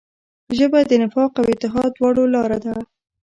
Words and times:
ژبه 0.57 0.79
د 0.89 0.91
نفاق 1.01 1.31
او 1.39 1.45
اتحاد 1.53 1.89
دواړو 1.93 2.23
لاره 2.33 2.57
ده 2.65 2.75